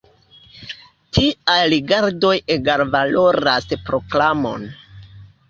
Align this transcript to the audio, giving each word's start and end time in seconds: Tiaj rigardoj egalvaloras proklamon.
Tiaj 1.17 1.57
rigardoj 1.73 2.33
egalvaloras 2.57 3.71
proklamon. 3.85 4.69